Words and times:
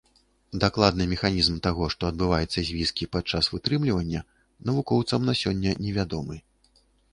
Дакладны 0.61 1.05
механізм 1.11 1.59
таго, 1.67 1.89
што 1.95 2.07
адбываецца 2.11 2.55
з 2.63 2.69
віскі 2.79 3.09
падчас 3.17 3.51
вытрымлівання, 3.57 4.25
навукоўцам 4.73 5.21
на 5.31 5.39
сёння 5.45 5.79
невядомы. 5.85 6.43